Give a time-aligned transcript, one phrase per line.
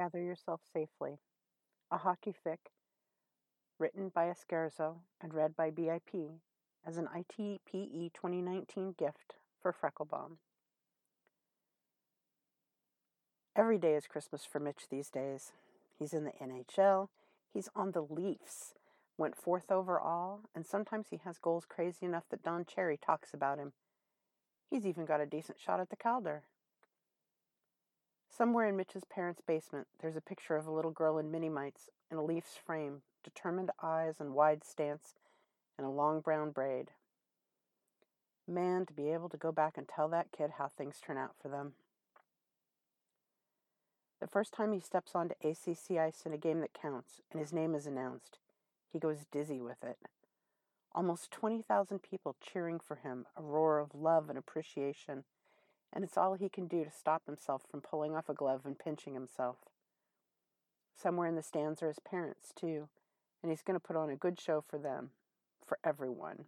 [0.00, 1.18] Gather Yourself Safely,
[1.90, 2.56] a hockey fic
[3.78, 6.40] written by Escarzo and read by BIP
[6.86, 10.38] as an ITPE 2019 gift for Frecklebaum.
[13.54, 15.52] Every day is Christmas for Mitch these days.
[15.98, 17.08] He's in the NHL,
[17.52, 18.72] he's on the Leafs,
[19.18, 23.58] went fourth overall, and sometimes he has goals crazy enough that Don Cherry talks about
[23.58, 23.74] him.
[24.70, 26.44] He's even got a decent shot at the Calder.
[28.30, 31.90] Somewhere in Mitch's parents' basement, there's a picture of a little girl in mini mites
[32.10, 35.14] in a Leafs frame, determined eyes and wide stance,
[35.76, 36.92] and a long brown braid.
[38.46, 41.34] Man, to be able to go back and tell that kid how things turn out
[41.42, 41.74] for them.
[44.20, 47.52] The first time he steps onto ACC ice in a game that counts and his
[47.52, 48.38] name is announced,
[48.92, 49.98] he goes dizzy with it.
[50.94, 55.24] Almost 20,000 people cheering for him, a roar of love and appreciation,
[55.92, 58.78] and it's all he can do to stop himself from pulling off a glove and
[58.78, 59.56] pinching himself.
[60.94, 62.88] Somewhere in the stands are his parents, too,
[63.42, 65.10] and he's going to put on a good show for them,
[65.66, 66.44] for everyone.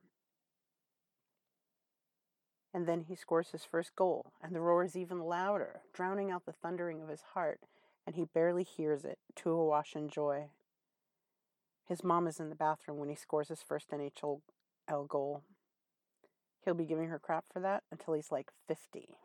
[2.75, 6.47] And then he scores his first goal, and the roar is even louder, drowning out
[6.47, 7.61] the thundering of his heart,
[8.07, 10.47] and he barely hears it, too awash in joy.
[11.87, 14.41] His mom is in the bathroom when he scores his first NHL
[15.09, 15.43] goal.
[16.65, 19.19] He'll be giving her crap for that until he's like 50.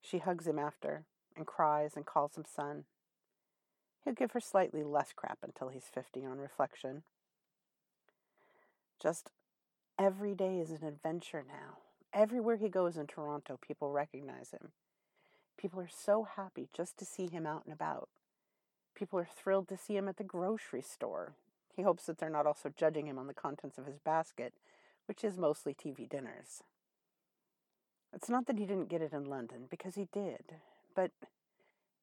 [0.00, 1.04] She hugs him after
[1.36, 2.84] and cries and calls him son.
[4.04, 7.02] He'll give her slightly less crap until he's 50 on reflection.
[9.00, 9.30] Just
[9.98, 11.78] every day is an adventure now.
[12.12, 14.72] Everywhere he goes in Toronto, people recognize him.
[15.56, 18.08] People are so happy just to see him out and about.
[18.94, 21.34] People are thrilled to see him at the grocery store.
[21.74, 24.54] He hopes that they're not also judging him on the contents of his basket,
[25.06, 26.62] which is mostly TV dinners.
[28.12, 30.56] It's not that he didn't get it in London, because he did,
[30.94, 31.12] but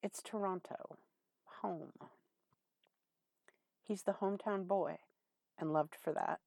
[0.01, 0.97] it's Toronto,
[1.61, 1.91] home.
[3.83, 4.97] He's the hometown boy,
[5.59, 6.39] and loved for that.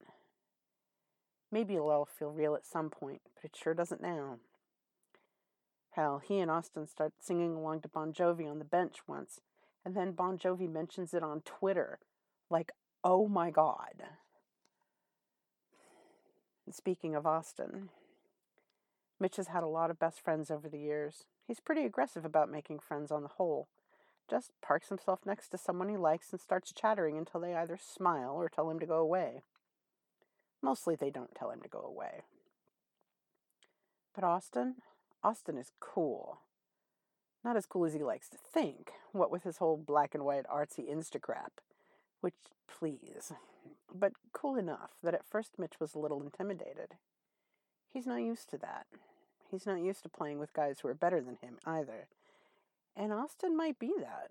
[1.53, 4.39] Maybe it'll all feel real at some point, but it sure doesn't now.
[5.93, 9.41] Hell, he and Austin start singing along to Bon Jovi on the bench once,
[9.85, 11.99] and then Bon Jovi mentions it on Twitter.
[12.49, 12.73] Like,
[13.03, 14.05] oh my God.
[16.71, 17.89] Speaking of Austin,
[19.21, 21.25] Mitch has had a lot of best friends over the years.
[21.47, 23.69] He's pretty aggressive about making friends on the whole.
[24.29, 28.35] Just parks himself next to someone he likes and starts chattering until they either smile
[28.37, 29.43] or tell him to go away.
[30.63, 32.23] Mostly they don't tell him to go away.
[34.15, 34.77] But Austin?
[35.23, 36.41] Austin is cool.
[37.45, 40.47] Not as cool as he likes to think, what with his whole black and white
[40.47, 41.61] artsy Instacrap.
[42.21, 42.35] Which,
[42.69, 43.33] please.
[43.95, 46.95] But cool enough that at first Mitch was a little intimidated.
[47.93, 48.87] He's not used to that.
[49.51, 52.07] He's not used to playing with guys who are better than him either.
[52.97, 54.31] And Austin might be that.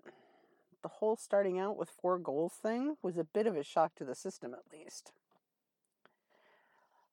[0.82, 4.04] The whole starting out with four goals thing was a bit of a shock to
[4.04, 5.12] the system, at least.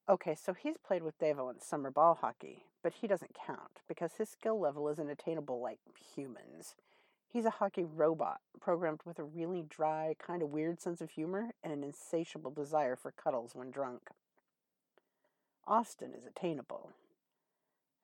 [0.09, 4.13] Okay, so he's played with Devo in summer ball hockey, but he doesn't count because
[4.13, 5.79] his skill level isn't attainable like
[6.15, 6.75] humans.
[7.27, 11.51] He's a hockey robot, programmed with a really dry, kind of weird sense of humor
[11.61, 14.03] and an insatiable desire for cuddles when drunk.
[15.67, 16.91] Austin is attainable.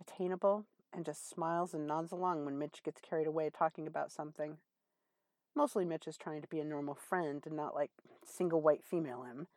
[0.02, 4.58] Attainable and just smiles and nods along when Mitch gets carried away talking about something.
[5.56, 7.92] Mostly Mitch is trying to be a normal friend and not like
[8.26, 9.48] single white female him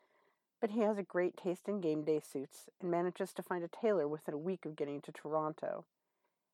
[0.60, 3.68] but he has a great taste in game day suits and manages to find a
[3.68, 5.84] tailor within a week of getting to Toronto.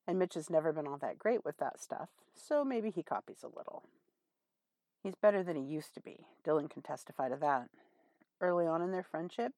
[0.07, 3.45] And Mitch has never been all that great with that stuff, so maybe he copies
[3.45, 3.85] a little.
[5.03, 6.27] He's better than he used to be.
[6.45, 7.69] Dylan can testify to that.
[8.41, 9.53] Early on in their friendship,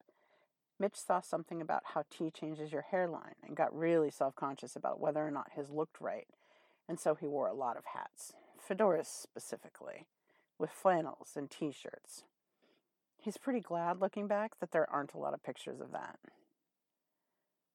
[0.78, 5.00] Mitch saw something about how T changes your hairline and got really self conscious about
[5.00, 6.26] whether or not his looked right,
[6.88, 8.32] and so he wore a lot of hats,
[8.68, 10.06] fedoras specifically,
[10.58, 12.24] with flannels and t shirts.
[13.18, 16.18] He's pretty glad looking back that there aren't a lot of pictures of that.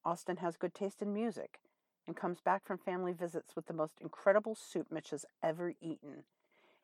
[0.05, 1.59] Austin has good taste in music
[2.05, 6.23] and comes back from family visits with the most incredible soup Mitch has ever eaten,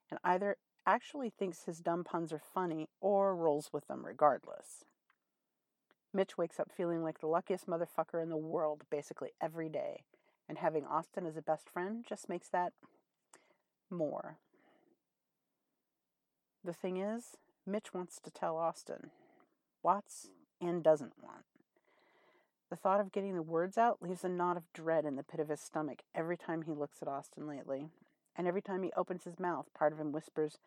[0.09, 4.85] and either actually thinks his dumb puns are funny or rolls with them regardless.
[6.15, 10.03] Mitch wakes up feeling like the luckiest motherfucker in the world basically every day,
[10.47, 12.71] and having Austin as a best friend just makes that
[13.89, 14.37] more.
[16.63, 17.35] The thing is,
[17.67, 19.11] Mitch wants to tell Austin,
[19.83, 20.29] wants
[20.61, 21.43] and doesn't want.
[22.69, 25.41] The thought of getting the words out leaves a knot of dread in the pit
[25.41, 27.89] of his stomach every time he looks at Austin lately.
[28.37, 30.57] And every time he opens his mouth, part of him whispers,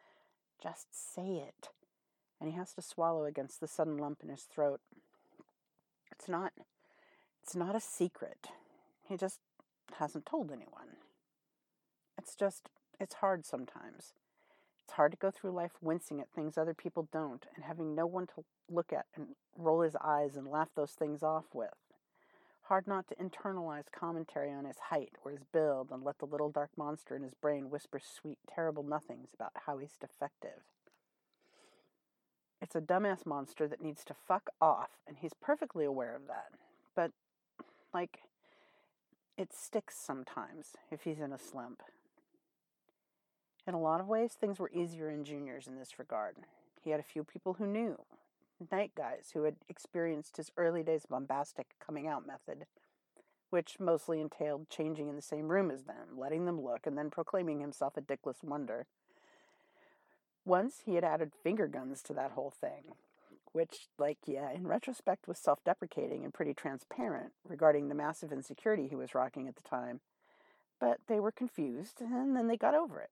[0.63, 1.71] Just say it.
[2.41, 4.81] And he has to swallow against the sudden lump in his throat.
[6.19, 6.53] It's not
[7.43, 8.49] it's not a secret.
[9.09, 9.41] He just
[9.99, 10.99] hasn't told anyone.
[12.19, 12.69] It's just
[13.01, 14.15] It's hard sometimes.
[14.85, 18.07] It's hard to go through life wincing at things other people don't and having no
[18.07, 21.75] one to look at and roll his eyes and laugh those things off with.
[22.65, 26.51] Hard not to internalize commentary on his height or his build and let the little
[26.51, 30.63] dark monster in his brain whisper sweet, terrible nothings about how he's defective.
[32.61, 36.53] It's a dumbass monster that needs to fuck off, and he's perfectly aware of that.
[36.95, 37.13] But,
[37.95, 38.23] like,
[39.37, 41.83] it sticks sometimes if he's in a slump.
[43.67, 46.37] In a lot of ways, things were easier in juniors in this regard.
[46.83, 47.99] He had a few people who knew,
[48.73, 52.67] Knights guys who had experienced his early days bombastic coming out method,
[53.51, 57.11] which mostly entailed changing in the same room as them, letting them look, and then
[57.11, 58.87] proclaiming himself a dickless wonder.
[60.45, 62.95] Once he had added finger guns to that whole thing,
[63.53, 68.89] which, like, yeah, in retrospect was self deprecating and pretty transparent regarding the massive insecurity
[68.89, 70.01] he was rocking at the time.
[70.81, 73.11] But they were confused, and then they got over it.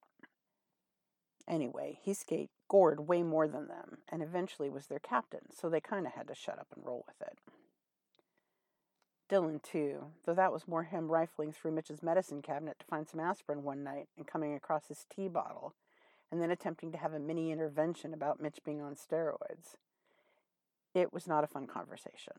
[1.49, 5.81] Anyway, he skate gored way more than them and eventually was their captain, so they
[5.81, 7.39] kind of had to shut up and roll with it.
[9.29, 13.21] Dylan, too, though that was more him rifling through Mitch's medicine cabinet to find some
[13.21, 15.75] aspirin one night and coming across his T bottle,
[16.31, 19.77] and then attempting to have a mini intervention about Mitch being on steroids.
[20.95, 22.35] It was not a fun conversation.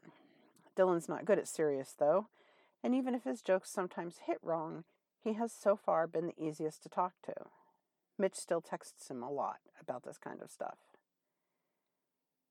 [0.76, 2.28] Dylan's not good at serious, though,
[2.84, 4.84] and even if his jokes sometimes hit wrong,
[5.24, 7.34] he has so far been the easiest to talk to.
[8.18, 10.78] Mitch still texts him a lot about this kind of stuff.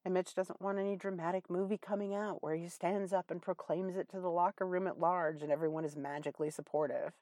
[0.05, 3.97] And Mitch doesn't want any dramatic movie coming out where he stands up and proclaims
[3.97, 7.15] it to the locker room at large and everyone is magically supportive.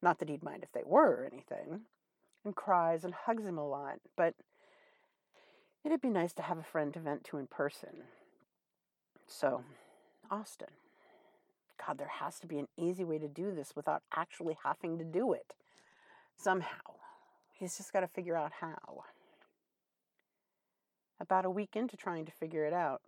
[0.00, 1.82] Not that he'd mind if they were or anything.
[2.44, 4.34] And cries and hugs him a lot, but
[5.84, 8.04] it'd be nice to have a friend to vent to in person.
[9.26, 9.62] So,
[10.30, 10.68] Austin.
[11.86, 15.04] God, there has to be an easy way to do this without actually having to
[15.04, 15.54] do it.
[16.36, 16.94] Somehow.
[17.52, 19.04] He's just got to figure out how.
[21.20, 23.02] About a week into trying to figure it out,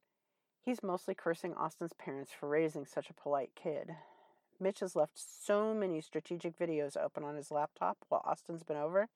[0.61, 3.91] he's mostly cursing Austin's parents for raising such a polite kid.
[4.61, 9.09] Mitch has left so many strategic videos open on his laptop while Austin's been over,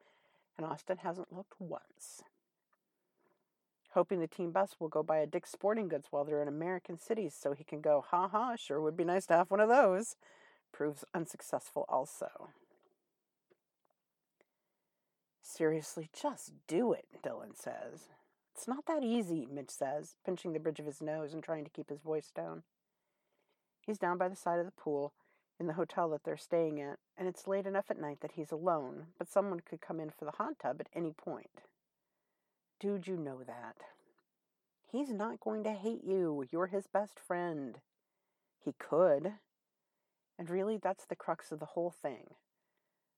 [0.56, 2.23] and Austin hasn't looked once.
[3.93, 6.99] Hoping the team bus will go by a Dick's Sporting Goods while they're in American
[6.99, 9.69] cities so he can go, ha ha, sure would be nice to have one of
[9.69, 10.17] those,
[10.73, 12.50] proves unsuccessful also.
[15.40, 18.11] Seriously, just do it, Dylan says.
[18.55, 21.70] It's not that easy, Mitch says, pinching the bridge of his nose and trying to
[21.70, 22.64] keep his voice down.
[23.87, 25.14] He's down by the side of the pool
[25.60, 28.52] in the hotel that they're staying at, and it's late enough at night that he's
[28.52, 31.62] alone, but someone could come in for the hot tub at any point.
[32.81, 33.76] Dude, you know that.
[34.90, 36.44] He's not going to hate you.
[36.50, 37.78] You're his best friend.
[38.64, 39.34] He could.
[40.38, 42.34] And really, that's the crux of the whole thing.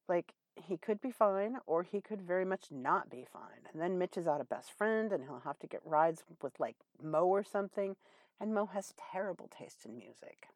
[0.09, 3.69] Like, he could be fine or he could very much not be fine.
[3.73, 6.59] And then Mitch is out a best friend and he'll have to get rides with
[6.59, 7.97] like Mo or something.
[8.41, 10.49] And Mo has terrible taste in music.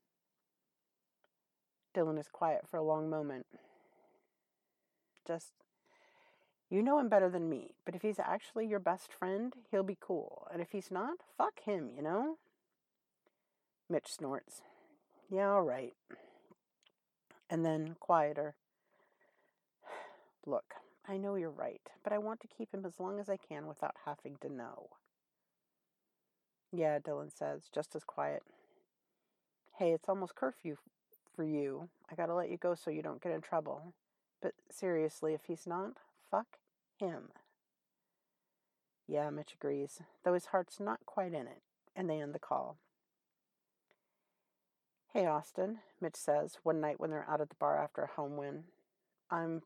[1.94, 3.46] Dylan is quiet for a long moment.
[5.26, 5.52] Just,
[6.69, 9.96] you know him better than me, but if he's actually your best friend, he'll be
[9.99, 10.46] cool.
[10.52, 12.37] And if he's not, fuck him, you know?
[13.88, 14.62] Mitch snorts.
[15.31, 15.94] Yeah, all right.
[17.49, 18.55] And then, quieter.
[20.46, 20.75] Look,
[21.08, 23.67] I know you're right, but I want to keep him as long as I can
[23.67, 24.89] without having to know.
[26.72, 28.43] Yeah, Dylan says, just as quiet.
[29.79, 30.77] Hey, it's almost curfew
[31.34, 31.88] for you.
[32.10, 33.94] I gotta let you go so you don't get in trouble.
[34.41, 35.94] But seriously, if he's not,
[36.31, 36.58] fuck
[36.98, 37.31] him.
[39.06, 41.62] Yeah, Mitch agrees, though his heart's not quite in it,
[41.94, 42.79] and they end the call.
[45.12, 48.36] Hey, Austin, Mitch says one night when they're out at the bar after a home
[48.36, 48.64] win.
[49.31, 49.62] I'm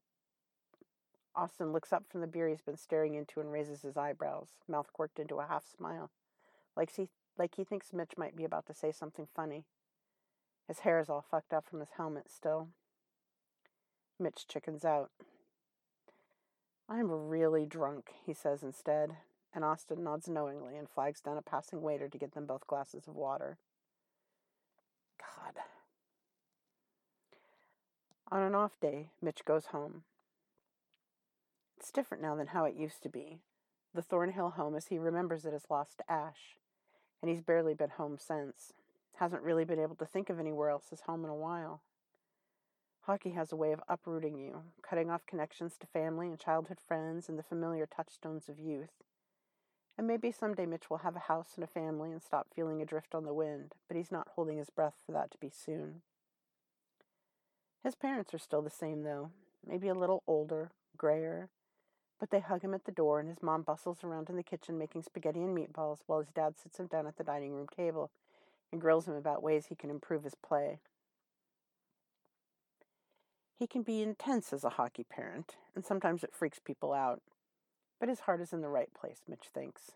[1.35, 4.93] Austin looks up from the beer he's been staring into and raises his eyebrows, mouth
[4.93, 6.11] quirked into a half smile,
[6.77, 7.09] like he,
[7.39, 9.65] like he thinks Mitch might be about to say something funny.
[10.69, 12.69] His hair is all fucked up from his helmet still.
[14.21, 15.11] Mitch chickens out.
[16.89, 19.17] I'm really drunk, he says instead,
[19.55, 23.09] and Austin nods knowingly and flags down a passing waiter to get them both glasses
[23.09, 23.57] of water.
[25.19, 25.55] God.
[28.31, 30.03] On an off day, Mitch goes home.
[31.79, 33.39] It's different now than how it used to be.
[33.95, 36.57] The Thornhill home, as he remembers it, is lost to Ash,
[37.23, 38.75] and he's barely been home since.
[39.17, 41.83] Hasn't really been able to think of anywhere else as home in a while.
[43.09, 47.29] Hockey has a way of uprooting you, cutting off connections to family and childhood friends
[47.29, 49.03] and the familiar touchstones of youth.
[49.97, 53.15] And maybe someday Mitch will have a house and a family and stop feeling adrift
[53.15, 56.03] on the wind, but he's not holding his breath for that to be soon.
[57.83, 59.31] His parents are still the same, though,
[59.67, 61.49] maybe a little older, grayer.
[62.21, 64.77] But they hug him at the door, and his mom bustles around in the kitchen
[64.77, 68.11] making spaghetti and meatballs while his dad sits him down at the dining room table
[68.73, 70.79] and grills him about ways he can improve his play.
[73.59, 77.23] He can be intense as a hockey parent, and sometimes it freaks people out.
[77.99, 79.93] But his heart is in the right place, Mitch thinks.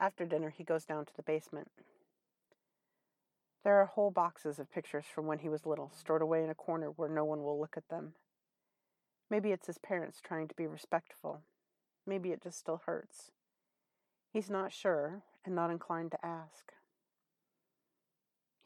[0.00, 1.70] After dinner, he goes down to the basement.
[3.62, 6.54] There are whole boxes of pictures from when he was little, stored away in a
[6.54, 8.14] corner where no one will look at them.
[9.30, 11.42] Maybe it's his parents trying to be respectful.
[12.06, 13.30] Maybe it just still hurts.
[14.32, 16.72] He's not sure and not inclined to ask.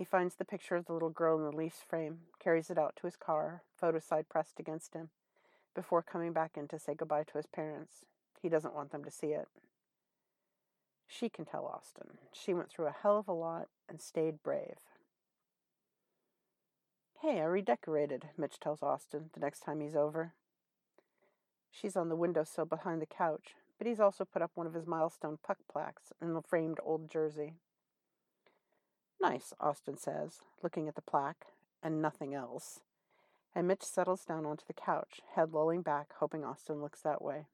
[0.00, 2.96] He finds the picture of the little girl in the Leafs frame, carries it out
[2.96, 5.10] to his car, photo side pressed against him,
[5.74, 8.06] before coming back in to say goodbye to his parents.
[8.40, 9.48] He doesn't want them to see it.
[11.06, 12.16] She can tell Austin.
[12.32, 14.78] She went through a hell of a lot and stayed brave.
[17.20, 20.32] Hey, I redecorated, Mitch tells Austin the next time he's over.
[21.70, 24.86] She's on the windowsill behind the couch, but he's also put up one of his
[24.86, 27.52] milestone puck plaques in the framed old jersey.
[29.20, 31.46] Nice, Austin says, looking at the plaque
[31.82, 32.80] and nothing else.
[33.54, 37.46] And Mitch settles down onto the couch, head lolling back, hoping Austin looks that way.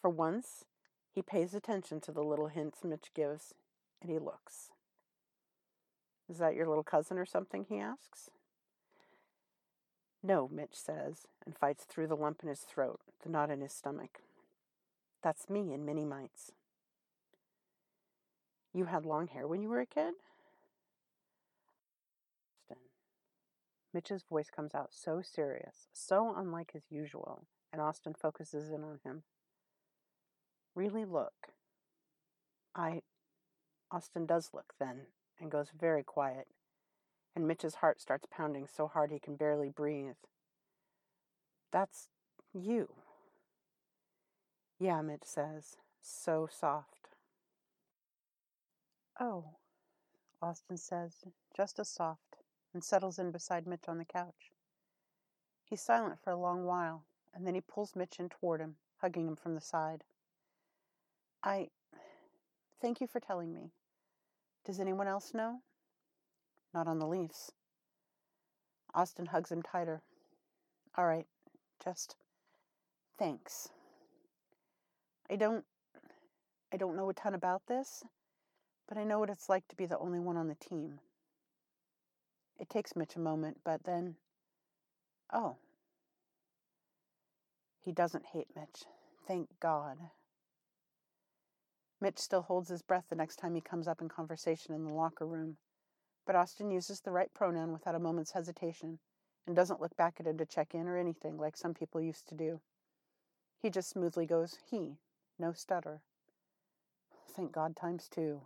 [0.00, 0.64] For once,
[1.12, 3.54] he pays attention to the little hints Mitch gives,
[4.00, 4.70] and he looks.
[6.28, 7.66] Is that your little cousin or something?
[7.68, 8.30] he asks.
[10.22, 13.72] No, Mitch says, and fights through the lump in his throat, the knot in his
[13.72, 14.20] stomach.
[15.22, 16.52] That's me and mini mites.
[18.74, 20.14] You had long hair when you were a kid?
[22.68, 22.82] Austin.
[23.92, 28.98] Mitch's voice comes out so serious, so unlike his usual, and Austin focuses in on
[29.04, 29.22] him.
[30.74, 31.52] Really look.
[32.74, 33.02] I.
[33.92, 35.02] Austin does look then,
[35.40, 36.48] and goes very quiet,
[37.36, 40.16] and Mitch's heart starts pounding so hard he can barely breathe.
[41.70, 42.08] That's
[42.52, 42.88] you.
[44.80, 46.93] Yeah, Mitch says, so soft.
[49.20, 49.44] Oh,
[50.42, 51.24] Austin says,
[51.56, 52.36] just as soft,
[52.72, 54.50] and settles in beside Mitch on the couch.
[55.64, 59.26] He's silent for a long while, and then he pulls Mitch in toward him, hugging
[59.26, 60.04] him from the side.
[61.42, 61.68] I.
[62.80, 63.70] Thank you for telling me.
[64.66, 65.60] Does anyone else know?
[66.74, 67.52] Not on the Leafs.
[68.94, 70.02] Austin hugs him tighter.
[70.96, 71.26] All right,
[71.82, 72.16] just
[73.18, 73.68] thanks.
[75.30, 75.64] I don't
[76.72, 78.04] I don't know a ton about this,
[78.88, 81.00] but I know what it's like to be the only one on the team.
[82.58, 84.16] It takes Mitch a moment, but then,
[85.32, 85.56] oh.
[87.84, 88.84] He doesn't hate Mitch.
[89.26, 89.98] Thank God.
[92.00, 94.92] Mitch still holds his breath the next time he comes up in conversation in the
[94.92, 95.56] locker room,
[96.26, 98.98] but Austin uses the right pronoun without a moment's hesitation
[99.46, 102.28] and doesn't look back at him to check in or anything like some people used
[102.28, 102.60] to do.
[103.60, 104.98] He just smoothly goes, he,
[105.38, 106.02] no stutter.
[107.34, 108.42] Thank God times two.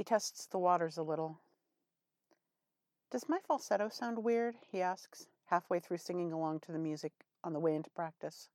[0.00, 1.40] He tests the waters a little.
[3.10, 4.56] Does my falsetto sound weird?
[4.72, 7.12] he asks, halfway through singing along to the music
[7.44, 8.48] on the way into practice.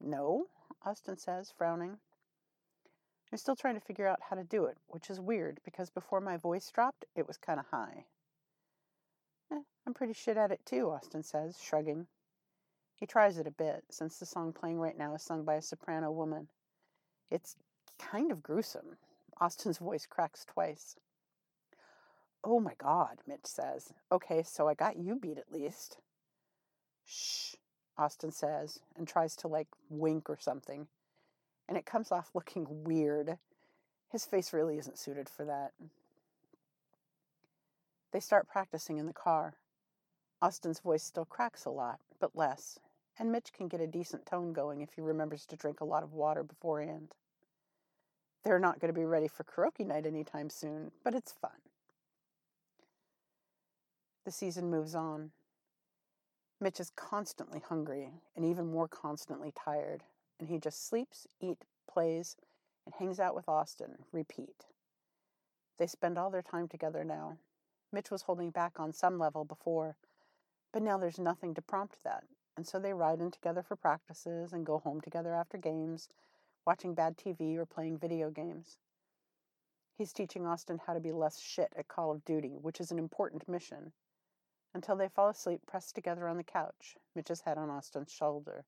[0.00, 0.46] No,
[0.82, 1.98] Austin says, frowning.
[3.30, 6.22] I'm still trying to figure out how to do it, which is weird because before
[6.22, 8.06] my voice dropped, it was kind of high.
[9.52, 12.06] Eh, I'm pretty shit at it too, Austin says, shrugging.
[12.94, 15.60] He tries it a bit, since the song playing right now is sung by a
[15.60, 16.48] soprano woman.
[17.30, 17.54] It's
[17.98, 18.96] kind of gruesome.
[19.38, 20.96] Austin's voice cracks twice.
[22.42, 23.92] Oh my god, Mitch says.
[24.10, 25.98] Okay, so I got you beat at least.
[27.04, 27.54] Shh,
[27.98, 30.86] Austin says, and tries to like wink or something.
[31.68, 33.38] And it comes off looking weird.
[34.10, 35.72] His face really isn't suited for that.
[38.12, 39.54] They start practicing in the car.
[40.40, 42.78] Austin's voice still cracks a lot, but less,
[43.18, 46.02] and Mitch can get a decent tone going if he remembers to drink a lot
[46.02, 47.14] of water beforehand.
[48.44, 51.50] They're not going to be ready for karaoke night anytime soon, but it's fun.
[54.24, 55.30] The season moves on.
[56.60, 60.04] Mitch is constantly hungry and even more constantly tired,
[60.38, 62.36] and he just sleeps, eats, plays,
[62.84, 63.98] and hangs out with Austin.
[64.12, 64.64] Repeat.
[65.78, 67.38] They spend all their time together now.
[67.92, 69.96] Mitch was holding back on some level before,
[70.72, 72.24] but now there's nothing to prompt that,
[72.56, 76.08] and so they ride in together for practices and go home together after games
[76.66, 78.78] watching bad TV, or playing video games.
[79.96, 82.98] He's teaching Austin how to be less shit at Call of Duty, which is an
[82.98, 83.92] important mission.
[84.74, 88.64] Until they fall asleep pressed together on the couch, Mitch's head on Austin's shoulder.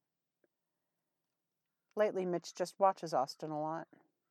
[1.97, 3.89] Lately, Mitch just watches Austin a lot,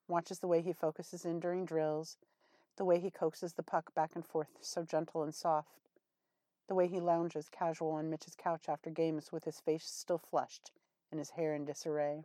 [0.07, 2.17] watches the way he focuses in during drills,
[2.77, 5.77] the way he coaxes the puck back and forth so gentle and soft.
[6.67, 10.71] The way he lounges casual on Mitch's couch after games with his face still flushed
[11.11, 12.23] and his hair in disarray.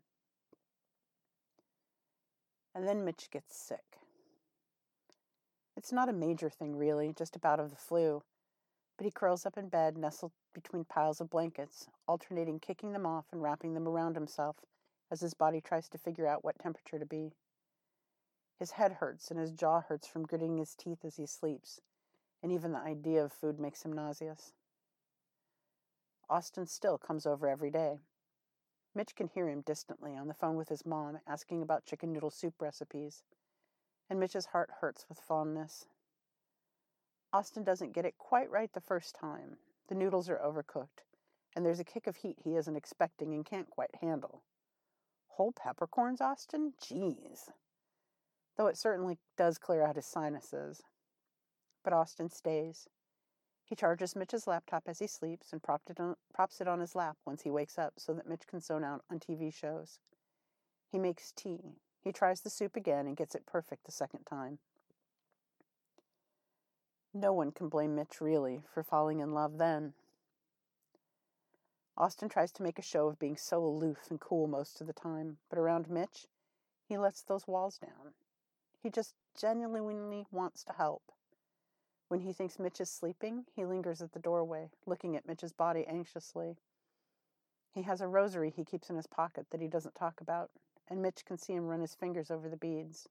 [2.74, 3.98] And then Mitch gets sick.
[5.76, 8.22] It's not a major thing, really, just a bout of the flu.
[8.96, 13.26] But he curls up in bed, nestled between piles of blankets, alternating kicking them off
[13.32, 14.56] and wrapping them around himself
[15.10, 17.32] as his body tries to figure out what temperature to be.
[18.58, 21.80] His head hurts and his jaw hurts from gritting his teeth as he sleeps,
[22.42, 24.52] and even the idea of food makes him nauseous.
[26.30, 27.98] Austin still comes over every day.
[28.94, 32.30] Mitch can hear him distantly on the phone with his mom asking about chicken noodle
[32.30, 33.22] soup recipes,
[34.10, 35.86] and Mitch's heart hurts with fondness.
[37.32, 39.56] Austin doesn't get it quite right the first time.
[39.88, 41.04] The noodles are overcooked,
[41.56, 44.42] and there's a kick of heat he isn't expecting and can't quite handle.
[45.28, 46.74] Whole peppercorns, Austin?
[46.78, 47.48] Jeez.
[48.56, 50.82] Though it certainly does clear out his sinuses.
[51.82, 52.86] But Austin stays.
[53.64, 57.16] He charges Mitch's laptop as he sleeps and it on, props it on his lap
[57.24, 59.98] once he wakes up so that Mitch can zone out on TV shows.
[60.90, 61.76] He makes tea.
[62.02, 64.58] He tries the soup again and gets it perfect the second time.
[67.14, 69.94] No one can blame Mitch, really, for falling in love then.
[71.96, 74.94] Austin tries to make a show of being so aloof and cool most of the
[74.94, 76.26] time, but around Mitch,
[76.88, 78.14] he lets those walls down.
[78.82, 81.12] He just genuinely wants to help.
[82.12, 85.86] When he thinks Mitch is sleeping, he lingers at the doorway, looking at Mitch's body
[85.86, 86.58] anxiously.
[87.72, 90.50] He has a rosary he keeps in his pocket that he doesn't talk about,
[90.90, 93.08] and Mitch can see him run his fingers over the beads.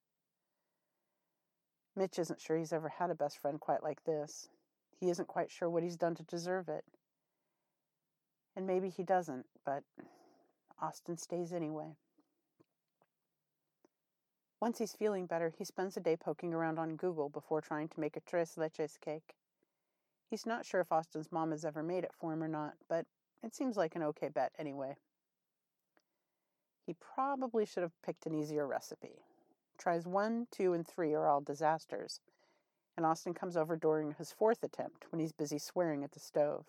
[1.96, 4.50] Mitch isn't sure he's ever had a best friend quite like this.
[5.00, 6.86] He isn't quite sure what he's done to deserve it.
[8.55, 9.81] And maybe he doesn't, but
[10.79, 11.96] Austin stays anyway.
[14.62, 18.00] Once he's feeling better, he spends a day poking around on Google before trying to
[18.00, 19.34] make a tres leches cake.
[20.30, 23.08] He's not sure if Austin's mom has ever made it for him or not, but
[23.44, 24.98] it seems like an okay bet anyway.
[26.86, 29.24] He probably should have picked an easier recipe.
[29.80, 32.19] Tries one, two, and three are all disasters,
[32.95, 36.65] and Austin comes over during his fourth attempt when he's busy swearing at the stove.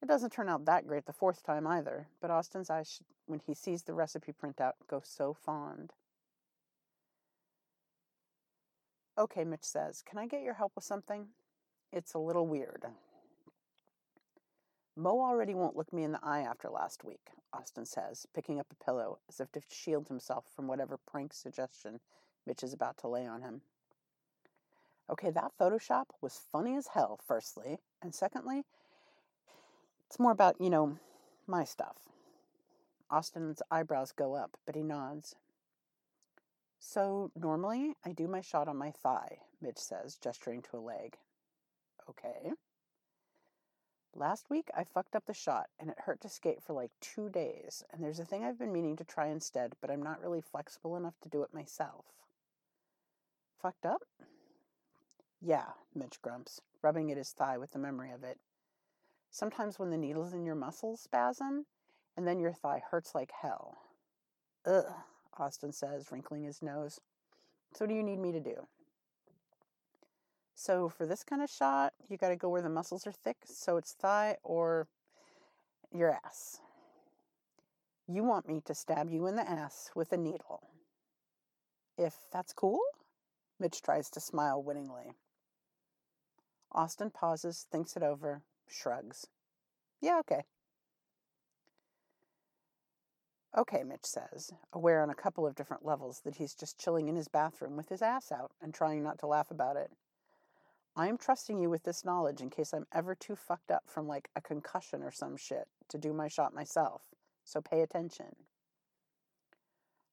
[0.00, 3.54] It doesn't turn out that great the fourth time either, but Austin's eyes, when he
[3.54, 5.92] sees the recipe printout, go so fond.
[9.18, 11.26] Okay, Mitch says, Can I get your help with something?
[11.92, 12.84] It's a little weird.
[14.94, 18.66] Mo already won't look me in the eye after last week, Austin says, picking up
[18.70, 22.00] a pillow as if to shield himself from whatever prank suggestion
[22.46, 23.60] Mitch is about to lay on him.
[25.10, 27.78] Okay, that Photoshop was funny as hell, firstly.
[28.02, 28.64] And secondly,
[30.06, 30.98] it's more about, you know,
[31.46, 31.96] my stuff.
[33.10, 35.34] Austin's eyebrows go up, but he nods.
[36.78, 41.16] So, normally I do my shot on my thigh, Mitch says, gesturing to a leg.
[42.08, 42.52] Okay.
[44.14, 47.28] Last week I fucked up the shot and it hurt to skate for like two
[47.28, 50.40] days, and there's a thing I've been meaning to try instead, but I'm not really
[50.40, 52.06] flexible enough to do it myself.
[53.60, 54.02] Fucked up?
[55.40, 58.38] Yeah, Mitch grumps, rubbing at his thigh with the memory of it.
[59.30, 61.66] Sometimes when the needle's in your muscles spasm,
[62.16, 63.78] and then your thigh hurts like hell.
[64.64, 64.84] Ugh.
[65.40, 67.00] Austin says, wrinkling his nose.
[67.74, 68.66] So, what do you need me to do?
[70.54, 73.36] So, for this kind of shot, you got to go where the muscles are thick,
[73.44, 74.88] so it's thigh or
[75.94, 76.60] your ass.
[78.06, 80.62] You want me to stab you in the ass with a needle.
[81.96, 82.80] If that's cool?
[83.60, 85.12] Mitch tries to smile winningly.
[86.72, 89.26] Austin pauses, thinks it over, shrugs.
[90.00, 90.44] Yeah, okay.
[93.56, 97.16] Okay, Mitch says, aware on a couple of different levels that he's just chilling in
[97.16, 99.90] his bathroom with his ass out and trying not to laugh about it.
[100.94, 104.06] I am trusting you with this knowledge in case I'm ever too fucked up from
[104.06, 107.02] like a concussion or some shit to do my shot myself,
[107.44, 108.36] so pay attention.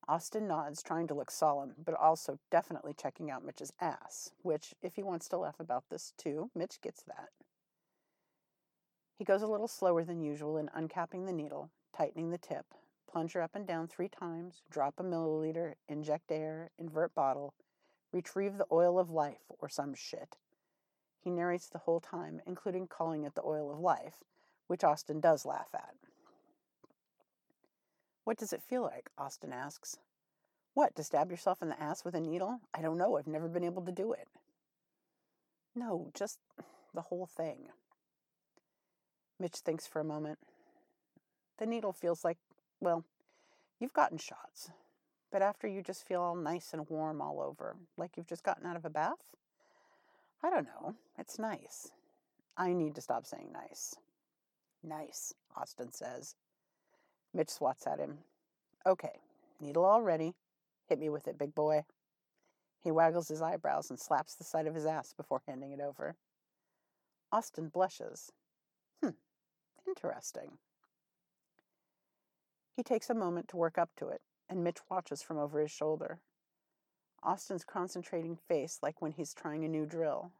[0.07, 4.95] Austin nods, trying to look solemn, but also definitely checking out Mitch's ass, which, if
[4.95, 7.29] he wants to laugh about this too, Mitch gets that.
[9.17, 12.65] He goes a little slower than usual in uncapping the needle, tightening the tip,
[13.11, 17.53] plunger up and down three times, drop a milliliter, inject air, invert bottle,
[18.11, 20.37] retrieve the oil of life, or some shit.
[21.19, 24.23] He narrates the whole time, including calling it the oil of life,
[24.67, 25.95] which Austin does laugh at.
[28.23, 29.09] What does it feel like?
[29.17, 29.97] Austin asks.
[30.73, 32.59] What, to stab yourself in the ass with a needle?
[32.73, 34.27] I don't know, I've never been able to do it.
[35.75, 36.39] No, just
[36.93, 37.69] the whole thing.
[39.39, 40.39] Mitch thinks for a moment.
[41.57, 42.37] The needle feels like
[42.79, 43.03] well,
[43.79, 44.71] you've gotten shots,
[45.31, 48.65] but after you just feel all nice and warm all over, like you've just gotten
[48.65, 49.35] out of a bath?
[50.43, 50.95] I don't know.
[51.17, 51.91] It's nice.
[52.57, 53.95] I need to stop saying nice.
[54.83, 56.35] Nice, Austin says.
[57.33, 58.19] Mitch swats at him.
[58.85, 59.19] Okay,
[59.59, 60.35] needle all ready.
[60.87, 61.83] Hit me with it, big boy.
[62.83, 66.15] He waggles his eyebrows and slaps the side of his ass before handing it over.
[67.31, 68.31] Austin blushes.
[69.03, 69.09] Hmm,
[69.87, 70.59] interesting.
[72.75, 75.71] He takes a moment to work up to it, and Mitch watches from over his
[75.71, 76.19] shoulder.
[77.23, 80.31] Austin's concentrating face like when he's trying a new drill.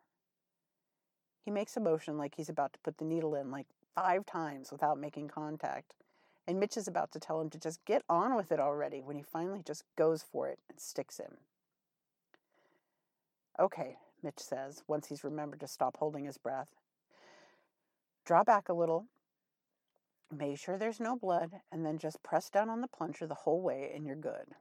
[1.44, 4.72] He makes a motion like he's about to put the needle in like five times
[4.72, 5.96] without making contact,
[6.46, 9.16] and Mitch is about to tell him to just get on with it already when
[9.16, 11.38] he finally just goes for it and sticks him.
[13.58, 16.70] Okay, Mitch says, once he's remembered to stop holding his breath.
[18.26, 19.06] Draw back a little
[20.32, 23.62] Make sure there's no blood, and then just press down on the plunger the whole
[23.62, 24.56] way, and you're good.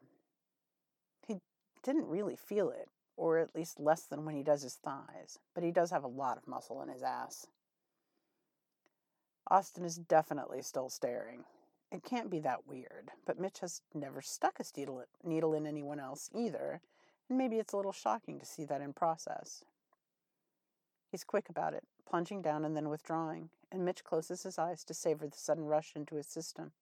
[1.26, 1.40] He
[1.82, 5.64] didn't really feel it, or at least less than when he does his thighs, but
[5.64, 7.46] he does have a lot of muscle in his ass.
[9.50, 11.44] Austin is definitely still staring.
[11.90, 14.64] It can't be that weird, but Mitch has never stuck a
[15.22, 16.80] needle in anyone else either,
[17.28, 19.64] and maybe it's a little shocking to see that in process.
[21.10, 24.94] He's quick about it, plunging down and then withdrawing, and Mitch closes his eyes to
[24.94, 26.72] savor the sudden rush into his system.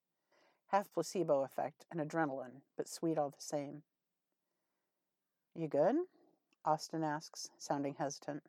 [0.68, 3.82] Half placebo effect and adrenaline, but sweet all the same.
[5.54, 5.96] You good?
[6.64, 8.42] Austin asks, sounding hesitant.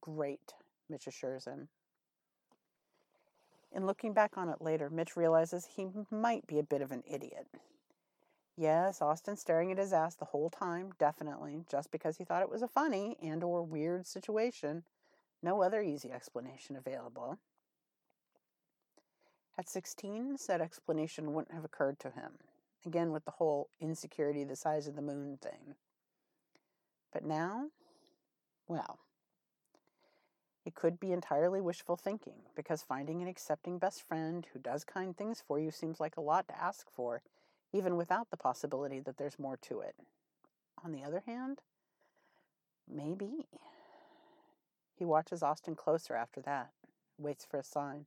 [0.00, 0.54] Great,
[0.88, 1.68] Mitch assures him.
[3.74, 7.02] In looking back on it later, Mitch realizes he might be a bit of an
[7.10, 7.46] idiot.
[8.56, 12.50] Yes, Austin staring at his ass the whole time, definitely, just because he thought it
[12.50, 14.84] was a funny and or weird situation.
[15.42, 17.38] No other easy explanation available.
[19.58, 22.32] At 16, said explanation wouldn't have occurred to him,
[22.86, 25.74] again with the whole insecurity the size of the moon thing.
[27.12, 27.66] But now,
[28.68, 29.00] well,
[30.64, 35.16] it could be entirely wishful thinking, because finding an accepting best friend who does kind
[35.16, 37.22] things for you seems like a lot to ask for,
[37.72, 39.96] even without the possibility that there's more to it.
[40.84, 41.60] On the other hand,
[42.88, 43.46] maybe.
[45.02, 46.70] He watches Austin closer after that,
[47.18, 48.06] waits for a sign.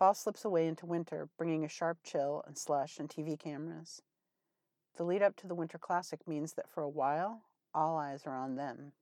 [0.00, 4.02] Fall slips away into winter, bringing a sharp chill and slush and TV cameras.
[4.96, 8.36] The lead up to the Winter Classic means that for a while, all eyes are
[8.36, 8.94] on them.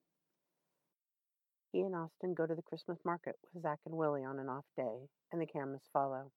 [1.72, 4.66] He and Austin go to the Christmas market with Zach and Willie on an off
[4.76, 6.32] day, and the cameras follow.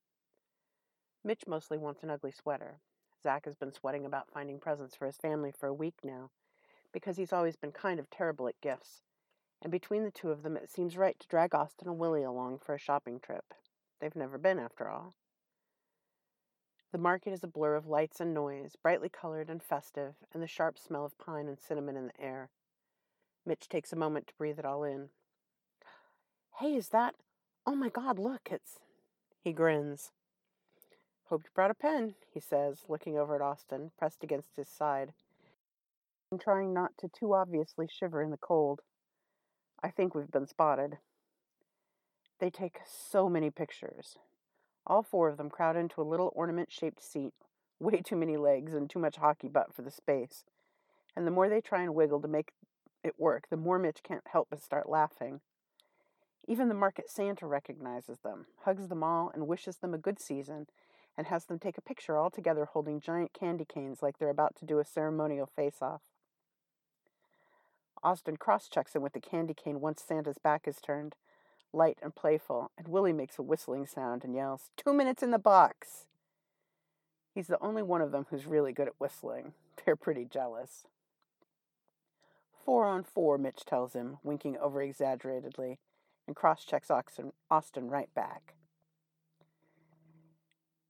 [1.22, 2.80] Mitch mostly wants an ugly sweater.
[3.22, 6.30] Zach has been sweating about finding presents for his family for a week now,
[6.90, 9.02] because he's always been kind of terrible at gifts,
[9.62, 12.58] and between the two of them, it seems right to drag Austin and Willie along
[12.58, 13.54] for a shopping trip.
[14.00, 15.14] They've never been, after all.
[16.92, 20.46] The market is a blur of lights and noise, brightly colored and festive, and the
[20.46, 22.50] sharp smell of pine and cinnamon in the air.
[23.44, 25.10] Mitch takes a moment to breathe it all in.
[26.58, 27.14] Hey, is that?
[27.66, 28.78] Oh my God, look, it's.
[29.42, 30.10] He grins.
[31.28, 35.12] Hope you brought a pen, he says, looking over at Austin, pressed against his side,
[36.30, 38.80] and trying not to too obviously shiver in the cold.
[39.82, 40.98] I think we've been spotted.
[42.38, 44.18] They take so many pictures.
[44.86, 47.32] All four of them crowd into a little ornament shaped seat,
[47.80, 50.44] way too many legs and too much hockey butt for the space.
[51.14, 52.52] And the more they try and wiggle to make
[53.02, 55.40] it work, the more Mitch can't help but start laughing.
[56.48, 60.66] Even the market Santa recognizes them, hugs them all, and wishes them a good season,
[61.16, 64.54] and has them take a picture all together holding giant candy canes like they're about
[64.56, 66.02] to do a ceremonial face off.
[68.06, 71.16] Austin cross checks him with the candy cane once Santa's back is turned,
[71.72, 75.40] light and playful, and Willie makes a whistling sound and yells, Two minutes in the
[75.40, 76.06] box!
[77.34, 79.54] He's the only one of them who's really good at whistling.
[79.84, 80.86] They're pretty jealous.
[82.64, 85.80] Four on four, Mitch tells him, winking over exaggeratedly,
[86.28, 86.92] and cross checks
[87.50, 88.54] Austin right back.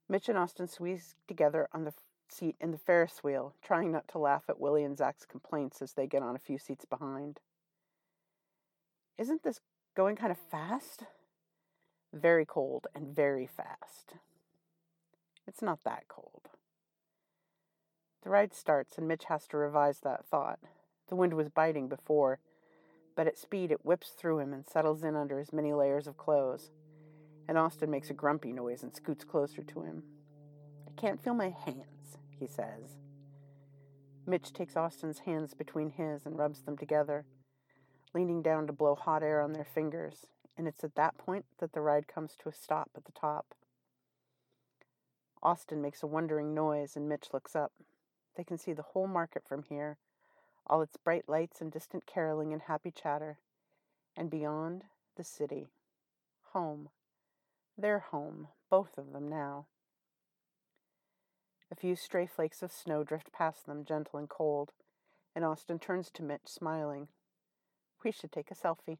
[0.07, 1.95] Mitch and Austin squeeze together on the
[2.29, 5.93] seat in the Ferris wheel, trying not to laugh at Willie and Zach's complaints as
[5.93, 7.41] they get on a few seats behind.
[9.19, 9.61] Isn't this
[9.95, 11.05] going kind of fast?
[12.13, 14.15] Very cold and very fast.
[15.47, 16.49] It's not that cold.
[18.23, 20.59] The ride starts, and Mitch has to revise that thought.
[21.09, 22.41] The wind was biting before,
[23.15, 26.17] but at speed it whips through him and settles in under his many layers of
[26.17, 26.71] clothes
[27.49, 30.03] and Austin makes a grumpy noise and scoots closer to him.
[30.87, 31.96] I can't feel my hands,
[32.39, 32.97] he says.
[34.27, 37.25] Mitch takes Austin's hands between his and rubs them together,
[38.13, 41.73] leaning down to blow hot air on their fingers, and it's at that point that
[41.73, 43.55] the ride comes to a stop at the top.
[45.43, 47.73] Austin makes a wondering noise, and Mitch looks up.
[48.37, 49.99] They can see the whole market from here,
[50.67, 53.39] all its bright lights and distant caroling and happy chatter,
[54.17, 54.85] And beyond,
[55.17, 55.69] the city.
[56.53, 56.89] Home.
[57.79, 59.67] Their home, both of them now.
[61.71, 64.73] A few stray flakes of snow drift past them, gentle and cold,
[65.35, 67.09] and Austin turns to Mitch, smiling.
[68.05, 68.99] We should take a selfie.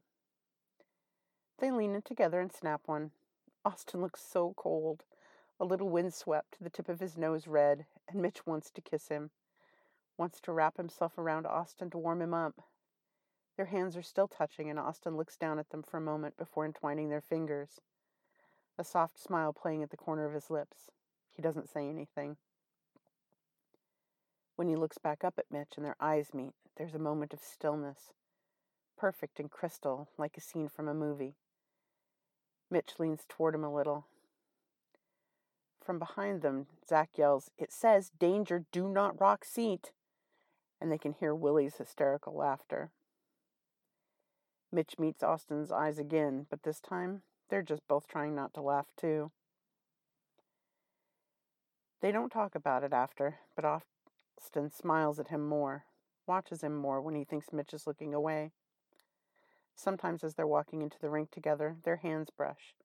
[1.59, 3.11] They lean in together and snap one.
[3.63, 5.05] Austin looks so cold,
[5.59, 9.31] a little windswept, the tip of his nose red, and Mitch wants to kiss him,
[10.17, 12.65] wants to wrap himself around Austin to warm him up.
[13.55, 16.65] Their hands are still touching, and Austin looks down at them for a moment before
[16.65, 17.79] entwining their fingers,
[18.77, 20.91] a soft smile playing at the corner of his lips.
[21.31, 22.37] He doesn't say anything.
[24.57, 27.39] When he looks back up at Mitch and their eyes meet, there's a moment of
[27.39, 28.11] stillness,
[28.97, 31.35] perfect and crystal, like a scene from a movie.
[32.71, 34.07] Mitch leans toward him a little.
[35.79, 39.91] From behind them, Zach yells, It says, Danger, do not rock seat.
[40.81, 42.89] And they can hear Willie's hysterical laughter.
[44.71, 48.87] Mitch meets Austin's eyes again, but this time they're just both trying not to laugh,
[48.97, 49.31] too.
[52.01, 53.63] They don't talk about it after, but
[54.37, 55.85] Austin smiles at him more,
[56.25, 58.51] watches him more when he thinks Mitch is looking away.
[59.75, 62.75] Sometimes, as they're walking into the rink together, their hands brush,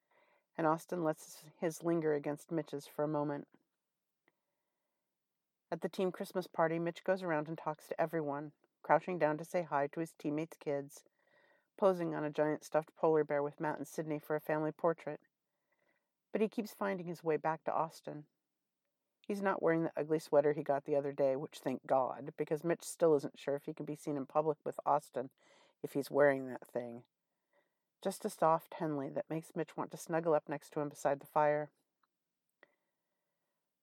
[0.57, 3.47] and Austin lets his linger against Mitch's for a moment.
[5.71, 9.45] At the team Christmas party, Mitch goes around and talks to everyone, crouching down to
[9.45, 11.05] say hi to his teammates' kids
[11.83, 15.19] posing on a giant stuffed polar bear with Matt and Sydney for a family portrait.
[16.31, 18.25] But he keeps finding his way back to Austin.
[19.27, 22.65] He's not wearing the ugly sweater he got the other day, which thank God, because
[22.65, 25.31] Mitch still isn't sure if he can be seen in public with Austin
[25.83, 27.03] if he's wearing that thing.
[28.03, 31.21] Just a soft Henley that makes Mitch want to snuggle up next to him beside
[31.21, 31.71] the fire.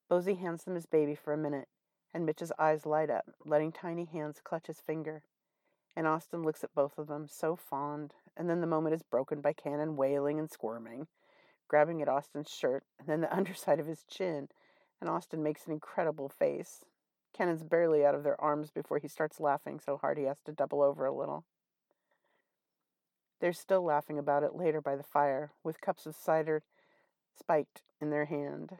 [0.09, 1.69] Bosie hands them his baby for a minute,
[2.13, 5.23] and Mitch's eyes light up, letting tiny hands clutch his finger.
[5.95, 9.39] And Austin looks at both of them, so fond, and then the moment is broken
[9.39, 11.07] by Cannon wailing and squirming,
[11.67, 14.49] grabbing at Austin's shirt and then the underside of his chin,
[15.01, 16.85] and Austin makes an incredible face.
[17.33, 20.51] Cannon's barely out of their arms before he starts laughing so hard he has to
[20.51, 21.45] double over a little.
[23.39, 26.63] They're still laughing about it later by the fire, with cups of cider
[27.37, 28.77] spiked in their hand.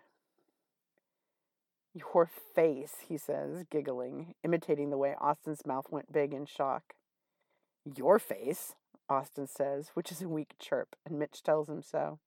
[1.93, 6.93] Your face, he says, giggling, imitating the way Austin's mouth went big in shock.
[7.95, 8.75] Your face,
[9.09, 12.19] Austin says, which is a weak chirp, and Mitch tells him so.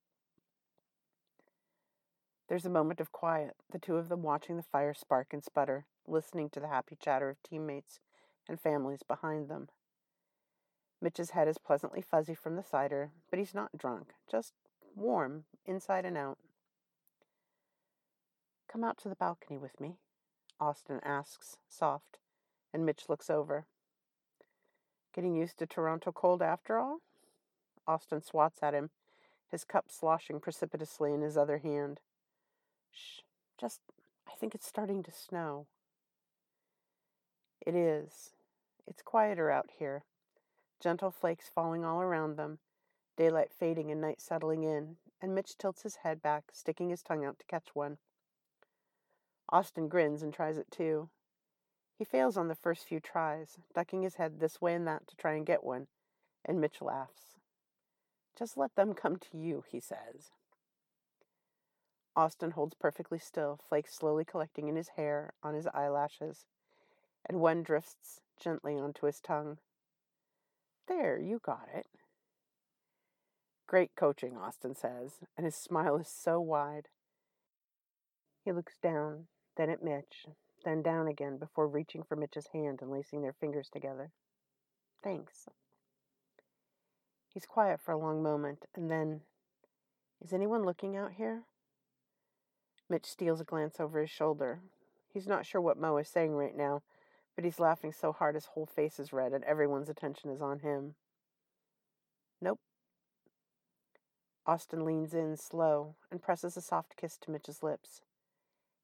[2.52, 5.86] There's a moment of quiet, the two of them watching the fire spark and sputter,
[6.06, 7.98] listening to the happy chatter of teammates
[8.46, 9.70] and families behind them.
[11.00, 14.52] Mitch's head is pleasantly fuzzy from the cider, but he's not drunk, just
[14.94, 16.36] warm, inside and out.
[18.70, 19.96] Come out to the balcony with me,
[20.60, 22.18] Austin asks, soft,
[22.70, 23.64] and Mitch looks over.
[25.14, 26.98] Getting used to Toronto cold after all?
[27.86, 28.90] Austin swats at him,
[29.50, 32.00] his cup sloshing precipitously in his other hand.
[32.92, 33.20] Shh,
[33.58, 33.80] just,
[34.28, 35.66] I think it's starting to snow.
[37.66, 38.34] It is.
[38.86, 40.04] It's quieter out here.
[40.80, 42.58] Gentle flakes falling all around them,
[43.16, 47.24] daylight fading and night settling in, and Mitch tilts his head back, sticking his tongue
[47.24, 47.98] out to catch one.
[49.48, 51.08] Austin grins and tries it too.
[51.96, 55.16] He fails on the first few tries, ducking his head this way and that to
[55.16, 55.86] try and get one,
[56.44, 57.38] and Mitch laughs.
[58.36, 60.32] Just let them come to you, he says.
[62.14, 66.46] Austin holds perfectly still, flakes slowly collecting in his hair, on his eyelashes,
[67.26, 69.58] and one drifts gently onto his tongue.
[70.88, 71.86] There, you got it.
[73.66, 76.88] Great coaching, Austin says, and his smile is so wide.
[78.44, 80.26] He looks down, then at Mitch,
[80.64, 84.10] then down again before reaching for Mitch's hand and lacing their fingers together.
[85.02, 85.46] Thanks.
[87.32, 89.22] He's quiet for a long moment, and then,
[90.22, 91.44] Is anyone looking out here?
[92.92, 94.60] Mitch steals a glance over his shoulder.
[95.14, 96.82] He's not sure what Mo is saying right now,
[97.34, 100.58] but he's laughing so hard his whole face is red and everyone's attention is on
[100.58, 100.94] him.
[102.38, 102.60] Nope.
[104.46, 108.02] Austin leans in slow and presses a soft kiss to Mitch's lips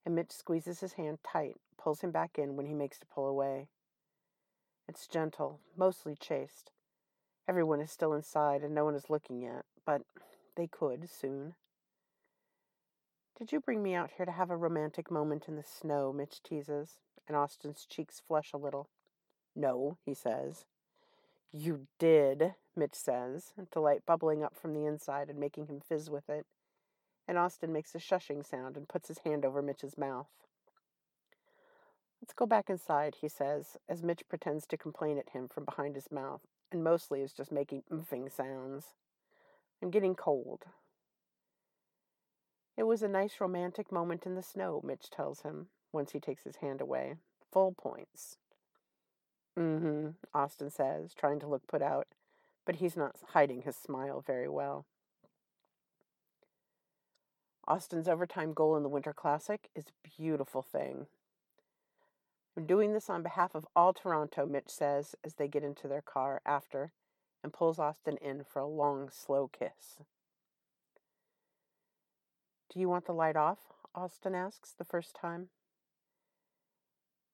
[0.07, 3.27] and Mitch squeezes his hand tight, pulls him back in when he makes to pull
[3.27, 3.69] away.
[4.89, 6.71] It's gentle, mostly chaste.
[7.47, 10.01] Everyone is still inside and no one is looking yet, but
[10.57, 11.57] they could soon.
[13.39, 16.13] Did you bring me out here to have a romantic moment in the snow?
[16.13, 18.89] Mitch teases, and Austin's cheeks flush a little.
[19.55, 20.65] No, he says.
[21.53, 26.29] You did, Mitch says, delight bubbling up from the inside and making him fizz with
[26.29, 26.47] it
[27.29, 30.29] and Austin makes a shushing sound and puts his hand over Mitch's mouth.
[32.23, 35.95] Let's go back inside, he says, as Mitch pretends to complain at him from behind
[35.95, 36.41] his mouth.
[36.71, 38.89] and mostly is just making mfing sounds.
[39.83, 40.65] I'm getting cold.
[42.79, 46.45] It was a nice romantic moment in the snow, Mitch tells him, once he takes
[46.45, 47.17] his hand away.
[47.51, 48.37] Full points.
[49.59, 52.07] Mm hmm, Auston says, trying to look put out,
[52.65, 54.87] but he's not hiding his smile very well.
[57.69, 61.09] Auston's overtime goal in the Winter Classic is a beautiful thing.
[62.57, 66.01] I'm doing this on behalf of all Toronto, Mitch says as they get into their
[66.01, 66.93] car after
[67.43, 69.99] and pulls Auston in for a long, slow kiss.
[72.73, 73.59] Do you want the light off?
[73.97, 75.49] Auston asks the first time.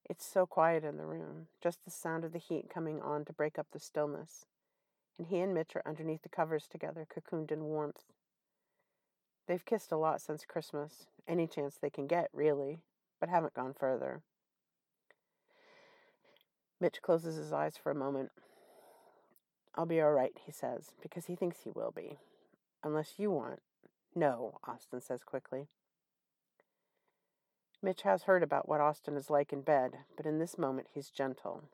[0.08, 3.32] It's so quiet in the room, just the sound of the heat coming on to
[3.32, 4.46] break up the stillness.
[5.18, 8.02] And he and Mitch are underneath the covers together, cocooned in warmth.
[9.46, 12.78] They've kissed a lot since Christmas, any chance they can get, really,
[13.18, 14.22] but haven't gone further.
[16.80, 18.30] Mitch closes his eyes for a moment.
[19.74, 22.18] I'll be all right, he says, because he thinks he will be.
[22.82, 23.60] Unless you want.
[24.14, 25.66] No, Auston says quickly.
[27.82, 31.10] Mitch has heard about what Auston is like in bed, but in this moment he's
[31.10, 31.64] gentle,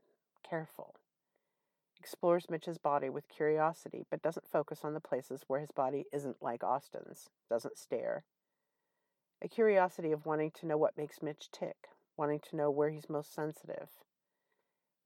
[0.42, 0.96] careful.
[2.00, 6.42] Explores Mitch's body with curiosity, but doesn't focus on the places where his body isn't
[6.42, 8.24] like Auston's, doesn't stare.
[9.42, 13.08] A curiosity of wanting to know what makes Mitch tick, wanting to know where he's
[13.08, 13.90] most sensitive.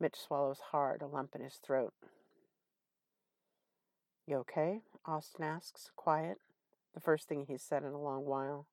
[0.00, 1.92] Mitch swallows hard, a lump in his throat.
[4.26, 4.80] You okay?
[5.06, 6.38] Auston asks, quiet,
[6.94, 8.66] the first thing he's said in a long while.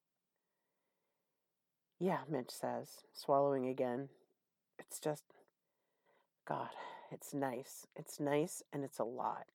[1.99, 4.09] Yeah, Mitch says, swallowing again.
[4.79, 5.23] It's just,
[6.47, 6.69] God,
[7.11, 7.87] it's nice.
[7.95, 9.45] It's nice and it's a lot.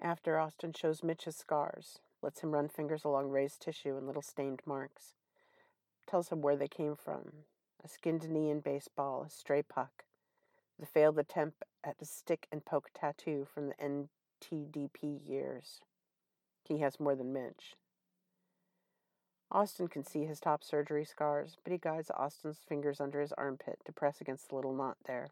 [0.00, 4.22] After Auston shows Mitch his scars, lets him run fingers along raised tissue and little
[4.22, 5.14] stained marks,
[6.06, 7.32] tells him where they came from
[7.84, 10.04] a skinned knee in baseball, a stray puck,
[10.78, 14.08] the failed attempt at a stick and poke tattoo from the
[14.52, 15.80] NTDP years.
[16.68, 17.76] He has more than Mitch.
[19.50, 23.78] Auston can see his top surgery scars, but he guides Auston's fingers under his armpit
[23.86, 25.30] to press against the little knot there.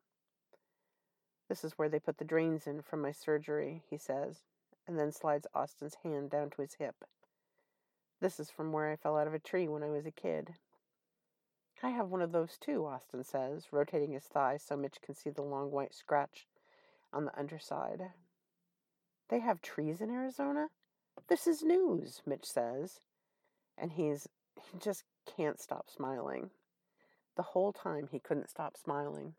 [1.48, 4.44] This is where they put the drains in from my surgery, he says,
[4.86, 7.04] and then slides Auston's hand down to his hip.
[8.20, 10.54] This is from where I fell out of a tree when I was a kid.
[11.82, 15.28] I have one of those too, Auston says, rotating his thigh so Mitch can see
[15.28, 16.46] the long white scratch
[17.12, 18.12] on the underside.
[19.28, 20.68] They have trees in Arizona?
[21.28, 23.00] This is news, Mitch says.
[23.76, 25.04] And he's he just
[25.36, 26.50] can't stop smiling.
[27.36, 29.34] The whole time he couldn't stop smiling.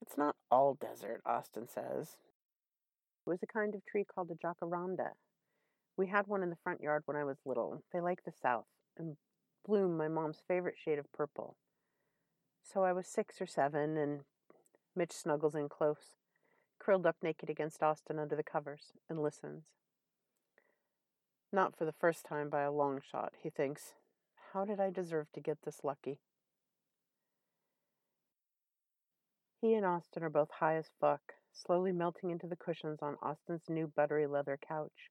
[0.00, 2.16] It's not all desert, Auston says.
[3.26, 5.10] It was a kind of tree called a jacaranda.
[5.96, 7.82] We had one in the front yard when I was little.
[7.92, 8.66] They like the south
[8.96, 9.16] and
[9.66, 11.56] bloom my mom's favorite shade of purple.
[12.62, 14.20] So I was six or seven, and
[14.94, 16.16] Mitch snuggles in close,
[16.78, 19.64] curled up naked against Auston under the covers, and listens.
[21.52, 23.94] Not for the first time by a long shot, he thinks.
[24.52, 26.20] How did I deserve to get this lucky?
[29.60, 33.68] He and Auston are both high as fuck, slowly melting into the cushions on Auston's
[33.68, 35.10] new buttery leather couch,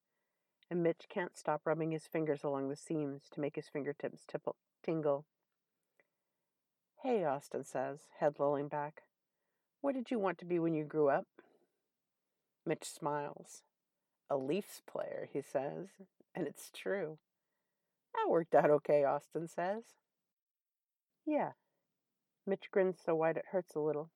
[0.69, 4.55] and Mitch can't stop rubbing his fingers along the seams to make his fingertips tipple,
[4.83, 5.25] tingle.
[7.03, 9.03] Hey, Austin says, head lolling back.
[9.81, 11.27] What did you want to be when you grew up?
[12.65, 13.63] Mitch smiles.
[14.29, 15.87] A Leafs player, he says,
[16.37, 17.17] and it's true.
[18.13, 19.83] That worked out okay, Auston says.
[21.25, 21.51] Yeah.
[22.45, 24.11] Mitch grins so wide it hurts a little.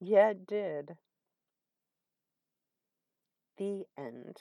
[0.00, 0.96] Yeah, it did.
[3.58, 4.36] The end.